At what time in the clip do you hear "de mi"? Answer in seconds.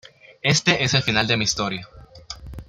1.27-1.43